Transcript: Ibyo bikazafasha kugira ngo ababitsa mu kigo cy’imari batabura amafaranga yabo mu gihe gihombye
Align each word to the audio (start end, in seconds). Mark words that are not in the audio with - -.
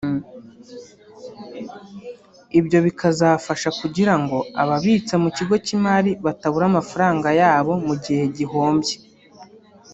Ibyo 2.59 2.79
bikazafasha 2.85 3.69
kugira 3.79 4.13
ngo 4.21 4.37
ababitsa 4.61 5.15
mu 5.23 5.29
kigo 5.37 5.55
cy’imari 5.65 6.11
batabura 6.25 6.65
amafaranga 6.71 7.27
yabo 7.41 7.73
mu 7.85 7.95
gihe 8.03 8.23
gihombye 8.37 8.95